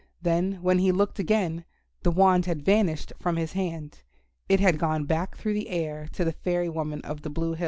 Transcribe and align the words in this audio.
Then, 0.19 0.53
when 0.63 0.79
he 0.79 0.91
looked 0.91 1.19
again, 1.19 1.63
the 2.01 2.09
wand 2.09 2.47
had 2.47 2.65
vanished 2.65 3.13
from 3.19 3.35
his 3.35 3.53
hand. 3.53 4.01
It 4.49 4.59
had 4.59 4.79
gone 4.79 5.05
back 5.05 5.37
through 5.37 5.53
the 5.53 5.69
air 5.69 6.07
to 6.13 6.25
the 6.25 6.31
fairy 6.31 6.69
woman 6.69 7.01
of 7.01 7.21
the 7.21 7.29
Blue 7.29 7.53
Hills. 7.53 7.59